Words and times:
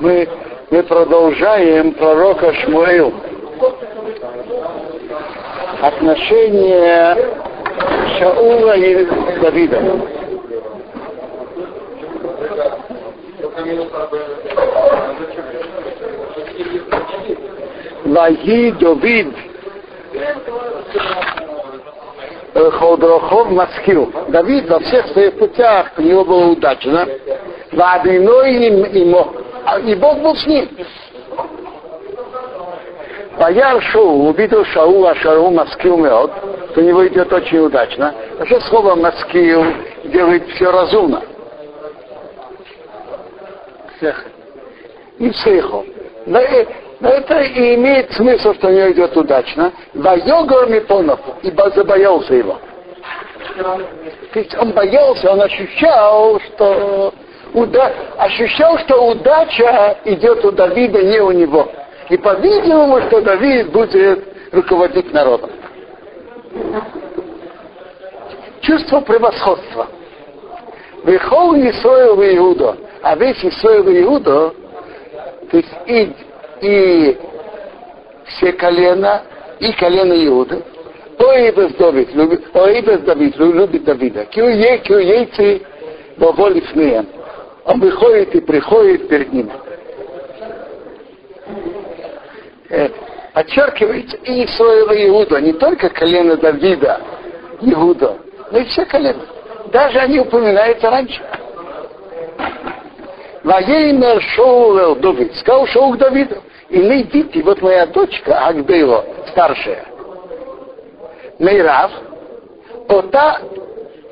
Мы, 0.00 0.28
мы 0.70 0.82
продолжаем 0.84 1.92
пророка 1.94 2.52
Шмуэл. 2.54 3.12
Отношение 5.82 7.16
Шаула 8.18 8.76
и 8.76 9.04
Давида. 9.40 9.82
Ваги 18.04 18.70
Давид 18.72 19.34
Холдрохов 22.54 23.50
Маскил. 23.50 24.12
Давид 24.28 24.68
во 24.68 24.80
всех 24.80 25.06
своих 25.08 25.38
путях 25.38 25.92
у 25.96 26.02
него 26.02 26.24
было 26.24 26.46
удачно. 26.46 27.06
Вадиной 27.72 28.54
ему. 28.54 29.32
И 29.84 29.94
Бог 29.94 30.18
был 30.18 30.34
с 30.34 30.46
ним. 30.46 30.68
Бояр 33.38 33.80
Шоу 33.80 34.28
увидел 34.28 34.64
Шаула, 34.66 35.14
Шару 35.14 35.50
Маскил 35.50 35.96
Меот, 35.96 36.30
у 36.76 36.80
него 36.80 37.08
идет 37.08 37.32
очень 37.32 37.58
удачно. 37.58 38.14
Вообще 38.38 38.60
слово 38.60 38.96
Маскил 38.96 39.64
делает 40.04 40.46
все 40.50 40.70
разумно. 40.70 41.22
Всех. 43.96 44.26
И 45.18 45.30
всех. 45.30 45.72
Но, 47.00 47.08
это 47.08 47.40
и 47.40 47.74
имеет 47.76 48.12
смысл, 48.12 48.52
что 48.54 48.68
у 48.68 48.70
него 48.70 48.92
идет 48.92 49.16
удачно. 49.16 49.72
Вайогор 49.94 50.68
Мипонов, 50.68 51.20
ибо 51.42 51.70
забоялся 51.70 52.34
его. 52.34 52.58
То 53.56 54.38
есть 54.38 54.54
он 54.56 54.72
боялся, 54.72 55.32
он 55.32 55.40
ощущал, 55.40 56.38
что 56.40 57.12
уда... 57.54 57.92
ощущал, 58.18 58.78
что 58.80 59.10
удача 59.10 59.96
идет 60.04 60.44
у 60.44 60.52
Давида, 60.52 61.02
не 61.02 61.20
у 61.20 61.32
него. 61.32 61.68
И 62.10 62.18
по-видимому, 62.18 63.00
что 63.02 63.22
Давид 63.22 63.70
будет 63.72 64.24
руководить 64.52 65.12
народом. 65.12 65.50
Чувство 68.60 69.00
превосходства. 69.00 69.86
Выхол 71.02 71.54
Исоил 71.54 72.20
и 72.20 72.36
Иуда, 72.36 72.76
а 73.02 73.16
весь 73.16 73.42
Исоил 73.42 73.88
Иуда, 73.88 74.52
то 75.50 75.56
есть 75.56 75.72
и, 75.86 76.12
и 76.60 77.18
все 78.26 78.52
колена, 78.52 79.22
и 79.58 79.72
колено 79.72 80.14
Иуда, 80.26 80.62
Оибес 81.18 81.74
Давид, 81.74 82.14
любит, 82.14 82.44
Оибес 82.54 83.00
Давид, 83.00 83.36
любит 83.36 83.84
Давида. 83.84 84.24
Киуей, 84.26 84.78
киуейцы, 84.78 85.62
боволив 86.16 86.64
Он 87.64 87.80
выходит 87.80 88.34
и 88.34 88.40
приходит 88.40 89.08
перед 89.08 89.32
ним. 89.32 89.50
Э, 92.70 92.88
подчеркивается 93.34 94.16
и 94.18 94.46
своего 94.46 94.94
Иуда, 95.08 95.40
не 95.40 95.52
только 95.52 95.90
колено 95.90 96.36
Давида, 96.36 97.00
Иуда, 97.60 98.16
но 98.50 98.58
и 98.58 98.64
все 98.66 98.84
колена. 98.86 99.22
Даже 99.72 99.98
они 99.98 100.20
упоминаются 100.20 100.90
раньше. 100.90 101.20
Ваеймер 103.44 104.22
Шоу 104.22 104.96
Давид, 104.96 105.34
сказал 105.36 105.66
Шоу 105.66 105.92
к 105.92 105.98
Давиду. 105.98 106.42
И 106.70 106.78
найдите, 106.78 107.42
вот 107.42 107.60
моя 107.62 107.86
дочка 107.86 108.46
Агдейло, 108.46 109.04
старшая, 109.28 109.84
Мейрав, 111.40 111.90
ота 112.88 113.40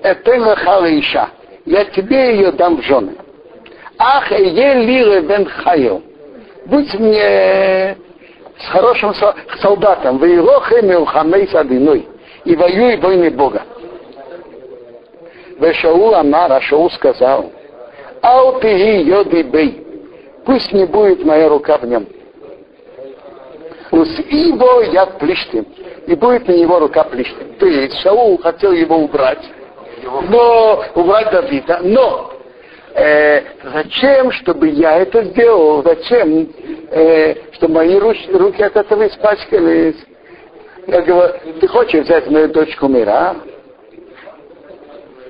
этема 0.02 0.56
халиша. 0.56 1.28
Я 1.64 1.84
тебе 1.84 2.34
ее 2.34 2.52
дам 2.52 2.78
в 2.78 2.82
жены. 2.82 3.14
Ах, 3.98 4.30
елиле 4.32 5.20
бен 5.20 5.46
хайо. 5.46 6.02
Будь 6.66 6.92
мне 6.94 7.96
с 8.58 8.68
хорошим 8.70 9.14
солдатом, 9.60 10.18
вы 10.18 10.28
его 10.30 10.60
хемил 10.60 11.04
хамей 11.04 11.46
садиной, 11.48 12.08
и 12.44 12.56
воюй 12.56 12.96
войны 12.96 13.30
Бога. 13.30 13.62
Вешаул 15.60 16.14
Амар, 16.14 16.52
а 16.52 16.60
Шаул 16.60 16.90
сказал, 16.90 17.52
Ау 18.20 18.58
ты 18.60 18.68
йоди 19.02 19.42
бей, 19.42 19.86
пусть 20.44 20.72
не 20.72 20.86
будет 20.86 21.24
моя 21.24 21.48
рука 21.48 21.78
в 21.78 21.84
нем. 21.84 22.06
Ус 23.90 24.08
его 24.30 24.82
я 24.82 25.06
плештим, 25.06 25.66
и 26.06 26.14
будет 26.14 26.46
на 26.46 26.52
него 26.52 26.78
рука 26.78 27.04
плештим. 27.04 27.54
То 27.58 27.66
есть 27.66 27.98
Шаул 28.00 28.38
хотел 28.38 28.72
его 28.72 28.96
убрать, 28.96 29.44
но 30.28 30.84
убрать 30.94 31.30
Давида, 31.30 31.80
но 31.82 32.32
э, 32.94 33.42
зачем, 33.72 34.30
чтобы 34.32 34.68
я 34.68 34.98
это 34.98 35.24
сделал? 35.24 35.82
Зачем, 35.82 36.48
э, 36.90 37.34
чтобы 37.52 37.74
мои 37.74 37.98
руки, 37.98 38.30
руки 38.30 38.62
от 38.62 38.76
этого 38.76 39.06
испачкались? 39.06 39.96
Я 40.86 41.02
говорю, 41.02 41.34
ты 41.60 41.68
хочешь 41.68 42.04
взять 42.04 42.30
мою 42.30 42.48
дочку 42.48 42.88
Мира? 42.88 43.36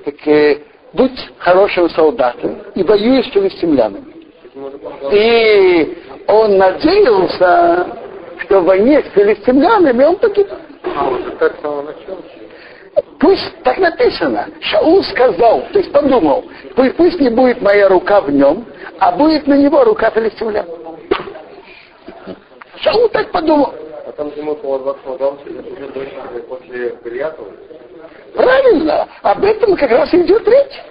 Так 0.05 0.27
э, 0.27 0.59
будь 0.93 1.31
хорошим 1.37 1.89
солдатом 1.89 2.57
и 2.75 2.83
воюй 2.83 3.23
с 3.23 3.27
филистимлянами. 3.27 4.05
И 5.11 5.97
он 6.27 6.57
надеялся, 6.57 7.87
что 8.49 8.61
в 8.61 8.65
войне 8.65 9.03
с 9.03 9.13
филистимлянами 9.13 10.03
он 10.03 10.15
погиб. 10.15 10.47
А, 10.83 11.07
уже 11.07 11.31
так 11.33 11.55
с 11.55 11.61
самого 11.61 11.83
начала? 11.83 12.17
Пусть 13.19 13.63
так 13.63 13.77
написано. 13.77 14.47
Шаул 14.59 15.03
сказал, 15.03 15.65
то 15.71 15.77
есть 15.77 15.91
подумал, 15.91 16.43
пусть, 16.75 16.95
пусть 16.95 17.19
не 17.19 17.29
будет 17.29 17.61
моя 17.61 17.87
рука 17.87 18.21
в 18.21 18.31
нем, 18.31 18.65
а 18.97 19.11
будет 19.11 19.45
на 19.45 19.53
него 19.53 19.83
рука 19.83 20.09
филистимлян. 20.09 20.65
Шаул 22.77 23.07
так 23.09 23.31
подумал. 23.31 23.71
А 24.07 24.11
там 24.13 24.31
ему 24.35 24.55
было 24.55 24.79
22 24.79 25.31
после 26.49 26.97
Гольятова? 27.03 27.51
Правильно. 28.33 29.07
Об 29.21 29.43
этом 29.43 29.75
как 29.75 29.91
раз 29.91 30.11
идет 30.11 30.47
речь. 30.47 30.81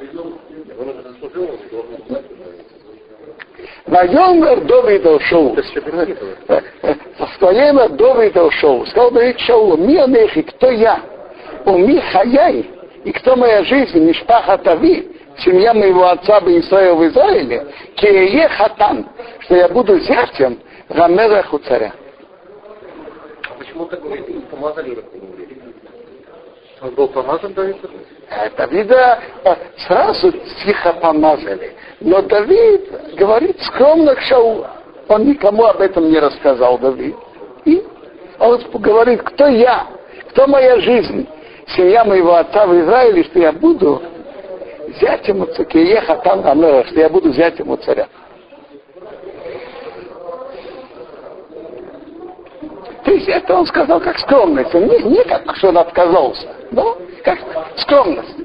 Вайомер 3.88 4.60
ушел. 5.06 5.56
В 7.18 7.38
твоем 7.38 7.96
Давид 7.96 8.36
ушел. 8.36 8.86
Сказал 8.86 9.10
Давид 9.10 9.38
Шаулу, 9.40 9.76
ми 9.78 9.96
и 10.36 10.42
кто 10.42 10.70
я? 10.70 11.00
Уми 11.64 12.00
хаяй, 12.12 12.70
и 13.04 13.12
кто 13.12 13.36
моя 13.36 13.64
жизнь, 13.64 13.98
Мишпаха 13.98 14.58
Тави, 14.58 15.10
семья 15.38 15.72
моего 15.72 16.06
отца 16.06 16.40
бы 16.40 16.58
Исраил 16.58 16.96
в 16.96 17.06
Израиле, 17.06 17.66
Кирее 17.96 18.48
Хатан, 18.48 19.08
что 19.40 19.56
я 19.56 19.68
буду 19.68 19.98
зятем 20.00 20.58
Рамераху 20.88 21.58
царя. 21.58 21.92
Почему 23.58 23.86
так 23.86 24.02
говорит? 24.02 24.26
Помазали 24.50 24.98
он 26.80 26.90
был 26.94 27.08
помазан 27.08 27.52
Давида? 27.54 27.88
Давида 28.56 29.18
сразу 29.86 30.32
тихо 30.64 30.92
помазали. 30.94 31.74
Но 32.00 32.22
Давид 32.22 33.16
говорит 33.16 33.60
скромно 33.62 34.14
к 34.14 34.20
Шаулу. 34.20 34.66
Он 35.08 35.26
никому 35.26 35.64
об 35.64 35.80
этом 35.80 36.10
не 36.10 36.18
рассказал, 36.18 36.78
Давид. 36.78 37.16
И 37.64 37.82
он 38.38 38.60
говорит, 38.74 39.22
кто 39.22 39.46
я, 39.46 39.86
кто 40.30 40.46
моя 40.46 40.78
жизнь 40.80 41.26
семья 41.76 42.04
моего 42.04 42.34
отца 42.34 42.66
в 42.66 42.78
Израиле, 42.80 43.24
что 43.24 43.38
я 43.38 43.52
буду 43.52 44.02
взять 44.88 45.26
ему 45.28 45.46
царя, 45.46 46.00
хатан 46.02 46.46
амера, 46.46 46.84
что 46.84 47.00
я 47.00 47.08
буду 47.08 47.30
взять 47.30 47.58
ему 47.58 47.76
царя. 47.76 48.06
То 53.04 53.12
есть 53.12 53.28
это 53.28 53.54
он 53.54 53.66
сказал 53.66 54.00
как 54.00 54.18
скромность, 54.18 54.74
не, 54.74 55.02
не 55.02 55.24
как 55.24 55.56
что 55.56 55.68
он 55.68 55.78
отказался, 55.78 56.46
но 56.70 56.96
как 57.24 57.38
скромность. 57.76 58.36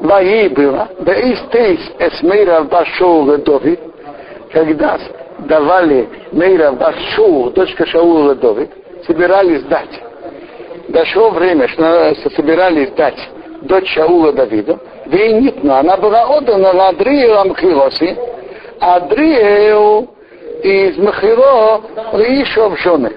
Вои 0.00 0.48
было, 0.48 0.88
да 1.00 1.14
и 1.14 1.34
стейс 1.34 1.80
эсмейра 1.98 2.62
башоу 2.62 3.38
Давид, 3.38 3.80
когда 4.52 4.98
давали 5.40 6.08
Мейра 6.32 6.72
Башоу, 6.72 7.50
дочка 7.50 7.86
Шаула 7.86 8.34
Давид, 8.34 8.70
собирались 9.06 9.62
дать 9.64 10.00
дошло 10.88 11.30
время, 11.30 11.68
что 11.68 12.14
собирались 12.36 12.90
дать 12.92 13.18
дочь 13.62 13.88
Шаула 13.92 14.32
Давида, 14.32 14.78
Вейнитну, 15.06 15.74
она 15.74 15.96
была 15.96 16.26
отдана 16.26 16.72
на 16.72 16.88
Адрию 16.88 17.38
Амхилоси, 17.38 18.16
а 18.80 18.96
Адрию 18.96 20.08
из 20.62 20.96
Махило 20.98 21.82
Ришо 22.12 22.70
в 22.70 22.78
жены. 22.78 23.12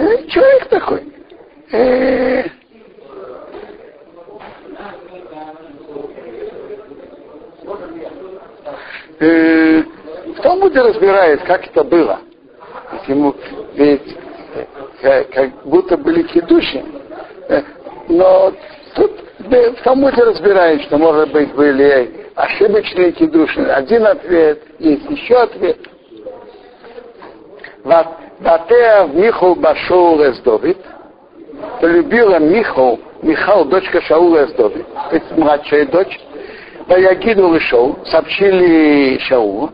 Э, 0.00 0.26
человек 0.28 0.68
такой. 0.68 1.12
Э, 1.72 2.44
э, 9.18 9.82
в 9.82 10.40
разбирает, 10.82 11.42
как 11.42 11.66
это 11.66 11.84
было. 11.84 12.20
Ведь, 12.92 13.08
ему, 13.08 13.34
ведь 13.74 14.16
как, 15.02 15.30
как 15.30 15.62
будто 15.66 15.98
были 15.98 16.22
кидуши, 16.22 16.82
э, 17.48 17.62
но 18.08 18.54
тут 18.94 19.12
да, 19.40 19.72
в 19.72 19.82
Талмуде 19.82 20.22
разбирают, 20.22 20.82
что, 20.84 20.96
может 20.96 21.30
быть, 21.30 21.52
были 21.54 22.26
ошибочные 22.34 23.12
кидуши. 23.12 23.60
Один 23.66 24.06
ответ, 24.06 24.62
есть 24.78 25.10
еще 25.10 25.36
ответ. 25.36 25.76
Ватеа 28.40 29.06
Михал 29.06 29.54
Башоу 29.54 30.22
Эсдовит, 30.22 30.78
полюбила 31.80 32.38
Михал, 32.38 32.98
Михал, 33.20 33.66
дочка 33.66 34.00
Шаула 34.00 34.46
Эсдовит, 34.46 34.86
то 35.10 35.16
есть 35.16 35.30
младшая 35.36 35.86
дочь, 35.86 36.18
Ваягиду 36.86 37.52
Лишоу, 37.52 37.98
сообщили 38.06 39.18
Шаулу, 39.18 39.70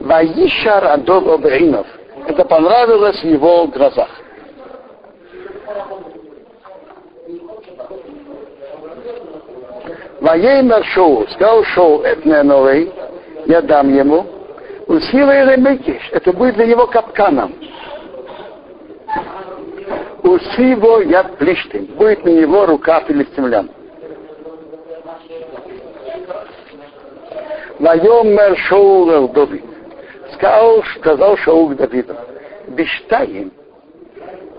Ваишар 0.00 0.84
Адов 0.86 1.28
Обринов. 1.28 1.86
Это 2.26 2.44
понравилось 2.46 3.20
в 3.20 3.26
его 3.26 3.66
глазах. 3.66 4.08
Воеймер 10.20 10.84
Шоу, 10.86 11.26
сказал 11.28 11.62
Шоу, 11.64 12.00
это 12.00 12.42
новый, 12.44 12.90
я 13.44 13.60
дам 13.60 13.94
ему, 13.94 14.24
Усила 14.86 15.30
или 15.30 15.60
Микиш, 15.60 16.10
это 16.12 16.32
будет 16.32 16.56
для 16.56 16.66
него 16.66 16.86
капканом. 16.86 17.54
Усиво 20.22 21.00
я 21.02 21.24
плиштин, 21.24 21.86
будет 21.96 22.24
на 22.24 22.30
него 22.30 22.66
рука 22.66 23.00
филистимлян. 23.00 23.70
Вайомер 27.78 28.56
Шоу 28.56 29.28
Давид. 29.28 29.64
Сказал, 30.34 30.82
сказал 30.96 31.36
Шоу 31.38 31.68
к 31.68 31.76
Давиду, 31.76 32.16
Биштаим, 32.68 33.52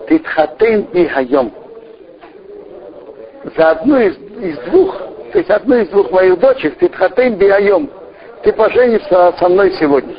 Титхатин 0.08 0.82
и 0.92 1.06
Хайом. 1.06 1.52
За 3.56 3.70
одну 3.70 3.98
из, 3.98 4.16
из 4.40 4.58
двух, 4.70 4.98
то 5.32 5.38
есть 5.38 5.50
одну 5.50 5.76
из 5.76 5.88
двух 5.88 6.10
моих 6.10 6.38
дочек, 6.38 6.78
Титхатин 6.78 7.34
и 7.40 7.48
Хайом, 7.48 7.90
ты 8.46 8.52
поженишься 8.52 9.34
со 9.40 9.48
мной 9.48 9.72
сегодня. 9.72 10.14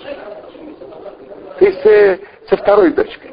То 1.60 1.66
есть 1.66 1.86
э, 1.86 2.20
со 2.50 2.58
второй 2.58 2.92
дочкой. 2.92 3.32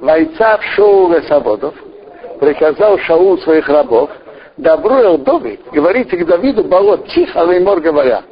Войца 0.00 0.56
в 0.56 0.64
Шоу 0.74 1.14
Свободов 1.22 1.76
приказал 2.40 2.98
Шаул 2.98 3.38
своих 3.38 3.68
рабов, 3.68 4.10
добро 4.56 5.16
Давид, 5.16 5.60
говорите 5.70 6.16
к 6.16 6.26
Давиду, 6.26 6.64
болот 6.64 7.06
тихо, 7.06 7.42
а 7.42 7.60
мор 7.60 7.78
говоря, 7.78 8.24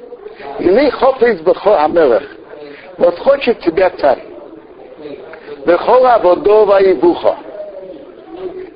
и 0.58 0.64
не 0.64 0.90
хофейс 0.90 1.42
бехо 1.42 1.84
амелех, 1.84 2.24
вот 2.98 3.16
хочет 3.20 3.60
тебя 3.60 3.90
царь, 3.90 4.24
бехола 5.64 6.18
водова 6.20 6.82
и 6.82 6.94
бухо, 6.94 7.36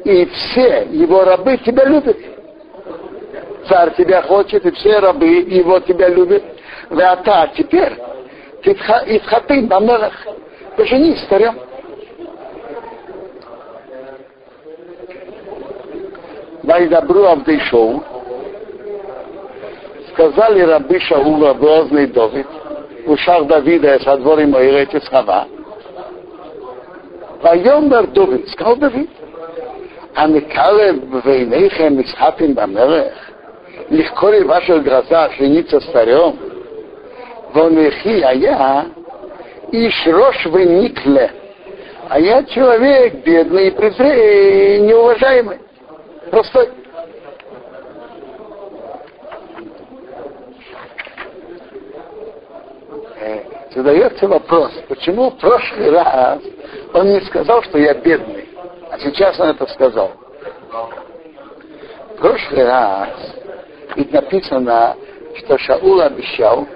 и 0.05 0.25
все 0.27 0.87
его 0.91 1.25
рабы 1.25 1.59
тебя 1.59 1.85
любят. 1.85 2.17
Царь 3.69 3.95
тебя 3.97 4.23
хочет, 4.23 4.65
и 4.65 4.71
все 4.73 4.99
рабы 4.99 5.27
его 5.27 5.79
тебя 5.81 6.09
любят. 6.09 6.43
А 6.91 7.17
та 7.17 7.49
теперь, 7.49 7.93
Ицхатым, 8.65 9.73
Амелах, 9.73 10.13
поженись 10.77 11.21
царем. 11.29 11.59
Вайдабру 16.63 17.25
Авдейшоу, 17.25 18.03
сказали 20.13 20.61
рабы 20.61 21.01
Шаула, 21.01 21.55
Бозный 21.55 22.07
Давид, 22.07 22.47
в 23.07 23.11
ушах 23.11 23.47
Давида, 23.47 23.99
со 24.01 24.17
дворе 24.19 24.47
Моира 24.47 24.85
Тисхава, 24.85 25.47
Вайомер 27.43 28.09
Давид, 28.09 28.49
сказал 28.51 28.77
Давид, 28.77 29.11
Амикале 30.15 30.93
Вейнейхем 31.25 32.01
Исхатим 32.03 32.55
Бамелех, 32.55 33.15
легко 33.89 34.31
ли 34.31 34.43
в 34.43 34.49
ваших 34.49 34.83
глазах 34.83 35.33
жениться 35.35 35.81
с 35.81 35.85
царем? 35.87 36.37
Вонехи, 37.53 38.21
а 38.21 38.33
я 38.33 38.87
Ишрош 39.73 40.47
вы 40.47 40.65
Никле, 40.65 41.31
а 42.09 42.19
я 42.19 42.43
человек 42.45 43.25
бедный 43.25 43.69
и 43.69 43.71
презренный, 43.71 44.81
неуважаемый. 44.81 45.59
Простой. 46.31 46.71
Задается 53.73 54.27
вопрос, 54.27 54.73
почему 54.89 55.31
в 55.31 55.39
прошлый 55.39 55.91
раз 55.91 56.41
он 56.93 57.07
не 57.07 57.21
сказал, 57.21 57.63
что 57.63 57.79
я 57.79 57.95
бедный, 57.95 58.49
а 58.91 58.99
сейчас 58.99 59.39
он 59.41 59.51
это 59.51 59.67
сказал. 59.67 60.13
В 62.11 62.21
прошлый 62.21 62.65
раз 62.65 63.11
ведь 63.97 64.13
написано, 64.13 64.97
что 65.39 65.59
Шаул 65.59 66.01
обещал, 66.01 66.67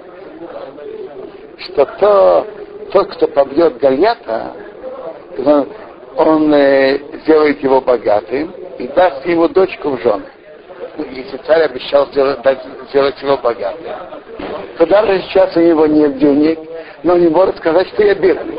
что 1.59 1.85
то, 1.85 2.47
тот, 2.91 3.07
кто 3.15 3.27
побьет 3.27 3.77
Гальята, 3.77 4.53
он, 5.37 5.67
он 6.17 6.53
э, 6.53 6.99
сделает 7.23 7.61
его 7.63 7.81
богатым, 7.81 8.53
и 8.77 8.87
даст 8.89 9.25
ему 9.25 9.47
дочку 9.47 9.91
в 9.91 10.01
жены. 10.01 10.25
Ну, 10.97 11.05
если 11.11 11.37
царь 11.37 11.63
обещал 11.63 12.07
сделать, 12.07 12.39
сделать 12.89 13.21
его 13.21 13.37
богатым, 13.37 13.85
то 14.77 14.85
даже 14.85 15.21
сейчас 15.21 15.55
у 15.55 15.61
него 15.61 15.87
нет 15.87 16.17
денег, 16.17 16.59
но 17.03 17.13
он 17.13 17.21
не 17.21 17.29
может 17.29 17.57
сказать, 17.57 17.87
что 17.89 18.03
я 18.03 18.15
бедный. 18.15 18.55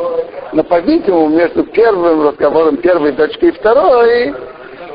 Но, 0.56 0.64
по-видимому, 0.64 1.28
между 1.28 1.64
первым 1.64 2.28
разговором 2.28 2.78
первой 2.78 3.12
дочки 3.12 3.44
и 3.44 3.50
второй, 3.50 4.34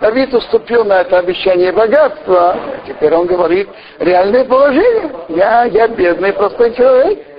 Давид 0.02 0.34
уступил 0.34 0.84
на 0.84 1.02
это 1.02 1.20
обещание 1.20 1.72
богатства. 1.72 2.58
Теперь 2.88 3.14
он 3.14 3.28
говорит, 3.28 3.70
реальное 4.00 4.44
положение. 4.46 5.12
Я, 5.30 5.66
я 5.66 5.88
бедный 5.88 6.34
простой 6.34 6.74
человек. 6.74 7.20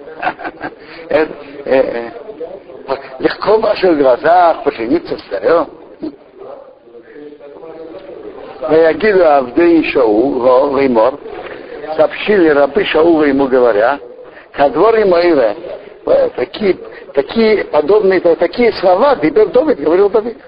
Э, 1.08 1.26
э, 1.64 2.10
легко 3.19 3.58
в 3.58 3.60
ваших 3.60 3.98
глазах 3.98 4.62
пожениться 4.62 5.18
с 5.18 5.22
царем. 5.22 5.66
Ваягиду 8.60 9.26
Авдей 9.26 9.84
Шау, 9.90 10.76
Леймор, 10.76 11.18
сообщили 11.96 12.50
рабы 12.50 12.84
Шаула 12.84 13.25
ему 13.25 13.48
говоря, 13.48 13.98
Кадвори 14.52 15.04
Моиве, 15.04 15.56
такие, 16.36 16.76
такие 17.14 17.64
подобные, 17.64 18.21
такие 18.21 18.73
слова, 18.75 19.16
Дибер 19.16 19.49
Давид, 19.49 19.81
говорил 19.81 20.11
Давид. 20.11 20.38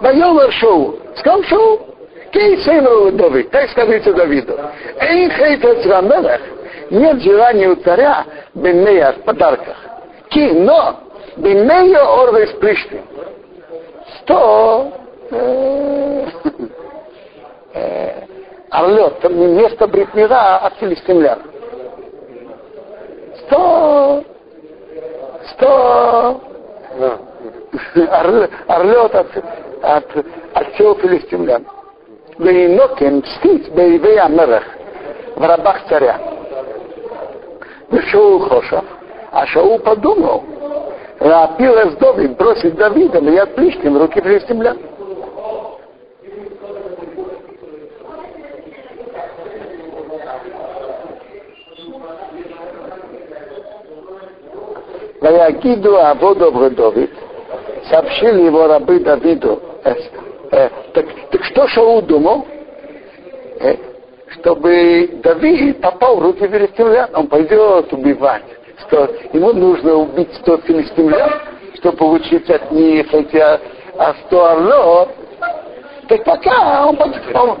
Вайомер 0.00 0.52
Шоу, 0.52 0.98
сказал 1.16 1.42
Шоу, 1.44 1.80
Кей 2.32 2.58
сыну 2.58 3.12
Давид, 3.12 3.50
так 3.50 3.70
скажите 3.70 4.12
Давиду. 4.12 4.58
Эйн 5.00 5.30
рамелех, 5.86 6.40
нет 6.90 7.22
желания 7.22 7.68
у 7.68 7.76
царя 7.76 8.24
бенея 8.54 9.12
в 9.12 9.22
подарках. 9.22 9.76
Ки, 10.30 10.50
но 10.52 11.00
бенея 11.36 12.02
орвес 12.02 12.50
пришли. 12.60 13.00
Сто 14.18 14.92
орлет, 18.70 19.30
место 19.30 19.86
бритмира 19.86 20.56
от 20.58 20.74
филистимлян. 20.74 21.38
Сто, 23.46 24.24
сто 25.50 26.40
орлет 28.68 29.14
от, 29.14 29.26
от, 29.82 30.04
от 30.54 30.74
всего 30.74 30.94
филистимлян. 30.94 31.66
Вейнокен 32.38 33.18
мстить 33.18 33.72
боевые 33.72 34.20
Амерах 34.20 34.64
в 35.36 35.44
рабах 35.44 35.80
царя. 35.88 36.18
Шоу 38.10 38.38
Хошав, 38.40 38.84
а 39.32 39.46
Шоу 39.46 39.78
подумал, 39.78 40.44
Рапил 41.20 41.74
Эсдовин 41.74 42.34
бросить 42.34 42.74
Давида, 42.74 43.20
но 43.20 43.30
я 43.30 43.46
в 43.46 43.54
руки 43.98 44.20
филистимлян. 44.20 44.78
Ваягиду 55.24 55.96
Аводу 55.96 56.50
Давид, 56.70 57.10
сообщили 57.88 58.42
его 58.42 58.66
рабы 58.66 59.00
Давиду. 59.00 59.58
Э, 59.84 59.94
э, 60.50 60.68
так, 60.92 61.06
так 61.30 61.44
что 61.44 61.66
Шаул 61.68 62.02
думал? 62.02 62.46
Э, 63.60 63.74
чтобы 64.32 65.08
Давид 65.22 65.80
попал 65.80 66.16
в 66.16 66.22
руки 66.22 66.46
филистимлян, 66.46 67.08
он 67.14 67.28
пойдет 67.28 67.90
убивать. 67.92 68.42
Что 68.86 69.08
ему 69.32 69.54
нужно 69.54 69.94
убить 69.94 70.34
100 70.42 70.58
филистимлян, 70.58 71.30
чтобы 71.76 71.96
получить 71.96 72.50
от 72.50 72.70
них 72.70 73.12
эти 73.14 73.36
а 73.36 74.14
100 74.26 74.44
орлов. 74.44 75.08
Так 76.08 76.24
пока 76.24 76.86
он, 76.86 76.98
он 77.34 77.58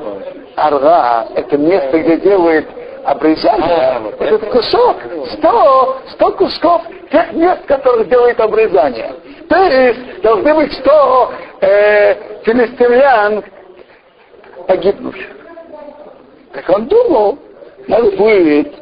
Арга, 0.56 1.28
это 1.34 1.56
место, 1.56 1.98
где 1.98 2.18
делают 2.18 2.66
обрезание, 3.04 4.12
этот 4.18 4.50
кусок, 4.50 4.96
сто, 5.32 5.98
сто 6.12 6.32
кусков 6.32 6.82
тех 7.10 7.32
мест, 7.32 7.64
которых 7.66 8.08
делает 8.08 8.40
обрезание. 8.40 9.12
То 9.48 9.56
есть 9.56 10.22
должны 10.22 10.54
быть 10.54 10.72
сто 10.74 11.32
э, 11.60 12.14
филистимлян 12.44 13.44
погибнувших. 14.66 15.28
Так 16.52 16.68
он 16.70 16.86
думал, 16.86 17.38
надо 17.86 18.10
будет 18.12 18.72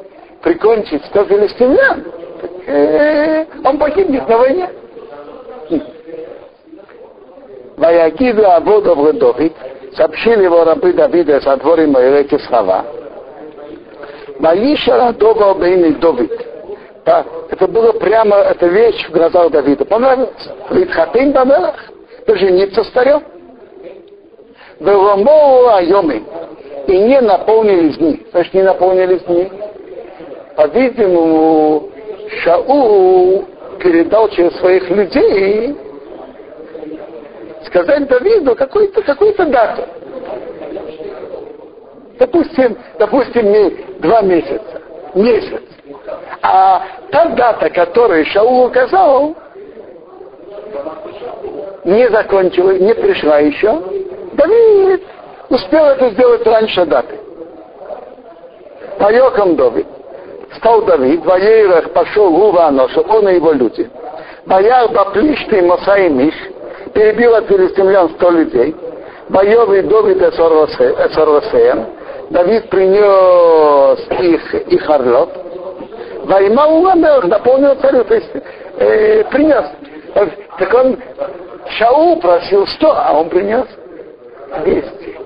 прикончить 0.43 1.05
сто 1.07 1.25
филистимлян. 1.25 2.05
Так, 2.41 2.51
э, 2.67 3.47
он 3.65 3.79
погибнет 3.79 4.29
на 4.29 4.39
войне. 4.39 4.71
Ваягиду 7.77 8.49
Абода 8.49 8.95
в 8.95 9.13
Давид, 9.15 9.55
сообщили 9.97 10.45
его 10.45 10.65
рабы 10.65 10.93
Давида 10.93 11.41
со 11.41 11.57
дворим 11.57 11.97
эти 11.97 12.39
слова. 12.47 12.85
Маиша 14.43 15.13
Дова 15.13 15.55
Бейни 15.55 15.91
Давид. 16.01 16.33
Это 17.05 17.69
было 17.69 17.93
прямо, 17.93 18.37
эта 18.39 18.67
вещь 18.67 19.07
в 19.07 19.13
глазах 19.13 19.53
Давида. 19.53 19.85
Понравилось? 19.85 20.49
Литхатин 20.71 21.31
Бамелах. 21.31 21.77
Пожениться 22.27 22.83
старем. 22.85 23.23
Веломоу 24.81 25.69
Айоми. 25.69 26.25
И 26.89 26.99
не 26.99 27.21
наполнились 27.21 27.97
дни. 27.99 28.27
Значит, 28.33 28.55
не 28.55 28.63
наполнились 28.63 29.23
дни. 29.23 29.49
По-видимому, 30.57 31.89
Шаул 32.43 33.45
передал 33.79 34.29
через 34.31 34.57
своих 34.57 34.91
людей 34.91 35.77
сказать 37.67 38.09
Давиду 38.09 38.57
какую-то 38.57 39.03
какую 39.03 39.35
дату. 39.35 39.83
Допустим, 42.19 42.77
допустим, 42.99 44.01
два 44.01 44.23
месяца, 44.23 44.81
месяц. 45.15 45.63
А 46.43 46.83
та 47.11 47.27
дата, 47.27 47.71
которую 47.71 48.25
Шаул 48.27 48.67
указал, 48.67 49.35
не 51.85 52.09
закончилась, 52.11 52.81
не 52.81 52.95
пришла 52.95 53.39
еще. 53.39 53.81
Давид 54.33 55.03
успел 55.49 55.85
это 55.87 56.11
сделать 56.11 56.47
раньше 56.47 56.87
даты. 56.87 57.19
Поехал 58.99 59.55
Давид. 59.55 59.87
Стал 60.57 60.83
Давид, 60.83 61.25
воеерах 61.25 61.91
пошел 61.93 62.31
Гуваноша, 62.31 63.01
он 63.01 63.29
и 63.29 63.35
его 63.37 63.53
люди. 63.53 63.91
Бояр 64.47 64.89
Баплишты 64.91 65.63
Мосай 65.63 66.11
Миш, 66.11 66.35
перебил 66.93 67.35
от 67.35 67.47
филистимлян 67.47 68.11
сто 68.11 68.31
людей. 68.31 68.77
Боевый 69.29 69.83
Давид 69.83 70.21
Эсорвасеем. 70.21 71.87
Давид 72.33 72.71
принес 72.71 74.01
их, 74.09 74.55
их 74.55 74.89
орлот. 74.89 75.29
Войма 76.25 76.67
Уламелх 76.67 77.25
наполнил 77.25 77.75
царю, 77.75 78.05
то 78.05 78.15
есть 78.15 78.31
э, 78.79 79.25
принес. 79.25 79.67
Так 80.59 80.73
он, 80.73 80.99
Шаул 81.77 82.21
просил 82.21 82.67
сто, 82.69 82.91
а 82.97 83.13
он 83.13 83.29
принес 83.29 83.67
двести. 84.65 85.19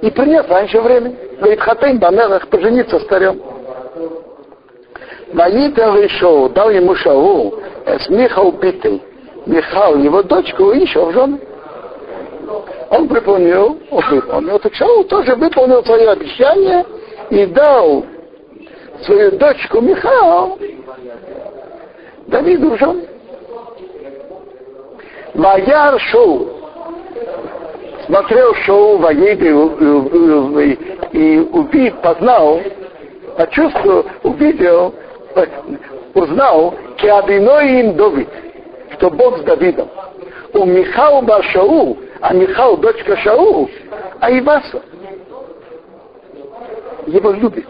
И 0.00 0.10
принес 0.10 0.44
раньше 0.48 0.80
времени. 0.80 1.16
Говорит, 1.38 1.60
хатейн 1.60 1.98
бамелах 2.00 2.48
пожениться 2.48 2.98
старем. 2.98 3.40
Ваита 5.32 5.92
вышел, 5.92 6.48
дал 6.48 6.70
ему 6.70 6.96
Шаул, 6.96 7.60
с 7.86 8.08
Михал 8.08 8.48
убитый. 8.48 9.02
Михал, 9.46 9.96
его 9.98 10.24
дочку, 10.24 10.72
еще 10.72 11.04
в 11.04 11.12
жены. 11.12 11.38
Он 12.92 13.06
выполнил, 13.06 13.78
он 13.90 14.04
выполнил. 14.10 14.58
Так 14.58 14.74
Шаул 14.74 15.04
тоже 15.04 15.34
выполнил 15.34 15.82
свое 15.82 16.10
обещание 16.10 16.84
и 17.30 17.46
дал 17.46 18.04
свою 19.02 19.30
дочку 19.38 19.80
Михал 19.80 20.58
Давиду 22.26 22.72
в 22.72 22.78
жены. 22.78 23.08
Ваяр 25.32 25.98
Шоу. 26.00 26.50
Смотрел 28.04 28.52
шоу 28.66 28.98
Ваиды 28.98 29.46
и, 29.46 30.78
и 31.12 31.38
увидел, 31.38 31.96
познал, 32.02 32.60
почувствовал, 33.38 34.04
увидел, 34.24 34.92
узнал, 36.12 36.74
им 37.60 37.94
Давид, 37.94 38.28
что 38.94 39.08
Бог 39.08 39.38
с 39.38 39.42
Давидом. 39.44 39.88
У 40.52 40.64
Михау 40.66 41.22
Башау, 41.22 41.96
а 42.22 42.32
Михау 42.32 42.76
дочка 42.76 43.16
Шау, 43.16 43.68
а 44.20 44.30
Иваса. 44.30 44.80
Его 47.08 47.32
любит. 47.32 47.66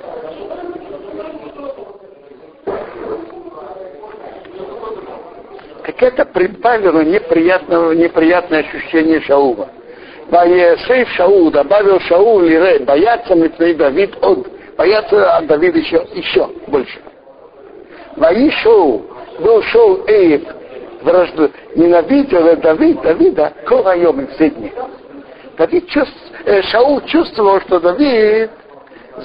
Так 5.87 6.03
это 6.03 6.27
прибавило 6.27 7.01
неприятного, 7.01 7.93
неприятное 7.93 8.61
ощущение 8.61 9.23
Шаула. 9.23 9.71
Ваесейф 10.29 11.09
Шаул 11.13 11.51
добавил 11.51 11.99
Шаул 12.01 12.41
Лире, 12.41 12.81
бояться 12.81 13.35
Митвей 13.35 13.75
Давид 13.75 14.15
от, 14.23 14.47
бояться 14.77 15.35
от 15.35 15.47
Давида 15.47 15.79
еще, 15.79 16.07
еще 16.13 16.47
больше. 16.67 17.01
Ваи 18.17 18.51
Шоу, 18.63 19.03
был 19.41 19.63
Шоу 19.63 20.07
Эйв, 20.07 20.43
вражду, 21.03 21.51
ненавидел 21.75 22.57
Давид, 22.57 23.01
Давида, 23.03 23.53
Колайом 23.67 24.27
все 24.29 24.51
дни. 24.51 24.73
Давид 25.59 25.89
чувств, 25.89 26.17
э, 26.45 26.63
Шаул 26.63 27.01
чувствовал, 27.03 27.61
что 27.61 27.81
Давид 27.81 28.51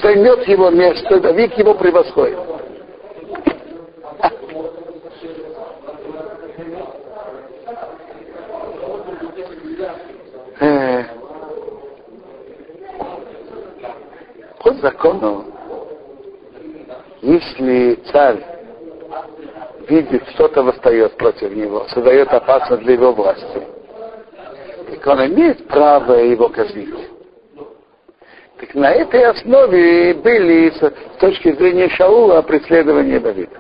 займет 0.01 0.47
его 0.47 0.69
место, 0.69 1.19
Давид 1.19 1.53
его 1.57 1.73
превосходит. 1.73 2.39
Э, 10.59 11.03
по 14.63 14.73
закону, 14.73 15.45
если 17.21 17.93
царь 18.11 18.56
видит, 19.89 20.23
что-то 20.29 20.63
восстает 20.63 21.17
против 21.17 21.55
него, 21.55 21.85
создает 21.89 22.29
опасность 22.29 22.83
для 22.83 22.93
его 22.93 23.11
власти, 23.13 23.61
так 24.89 25.07
он 25.07 25.25
имеет 25.27 25.67
право 25.67 26.13
его 26.13 26.49
казнить. 26.49 26.93
Так 28.59 28.73
на 28.73 28.91
этой 28.91 29.23
основе 29.25 30.15
были 30.15 30.71
с 30.71 31.19
точки 31.19 31.51
зрения 31.53 31.89
Шаула 31.89 32.41
преследования 32.41 33.19
Давида. 33.19 33.51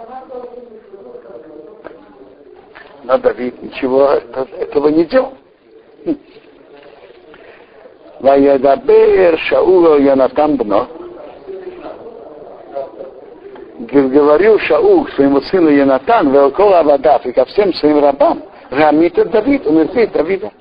Но 3.03 3.17
Давид 3.19 3.61
ничего 3.61 4.19
этого 4.59 4.87
не 4.89 5.05
делал. 5.05 5.33
Ваядабер 8.19 9.37
Шаула 9.37 9.99
Янатан 9.99 10.57
Бно, 10.57 10.87
говорил 13.77 14.59
Шаул 14.59 15.05
к 15.05 15.11
своему 15.11 15.41
сыну 15.41 15.69
Янатан, 15.69 16.31
Велкола 16.31 16.79
Авадав, 16.79 17.25
и 17.25 17.31
ко 17.31 17.45
всем 17.45 17.73
своим 17.73 17.99
рабам, 17.99 18.43
Рамита 18.69 19.25
Давид, 19.25 19.65
умертвит 19.65 20.11
Давида. 20.11 20.51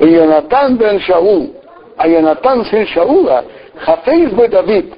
И 0.00 0.08
Янатан 0.08 0.76
бен 0.76 1.00
Шаул, 1.00 1.54
а 1.96 2.08
Янатан 2.08 2.64
сын 2.66 2.86
Шаула, 2.86 3.44
Хафейз 3.76 4.32
бы 4.32 4.48
Давид, 4.48 4.94